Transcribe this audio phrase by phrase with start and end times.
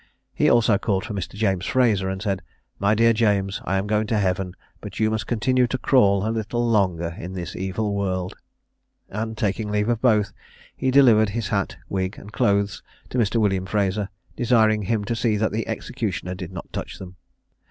[0.33, 1.35] He also called for Mr.
[1.35, 2.41] James Fraser, and said,
[2.79, 6.31] "My dear James, I am going to heaven; but you must continue to crawl a
[6.33, 8.35] little longer in this evil world."
[9.09, 10.33] And, taking leave of both,
[10.75, 13.35] he delivered his hat, wig, and clothes, to Mr.
[13.39, 17.17] William Fraser, desiring him to see that the executioner did not touch them.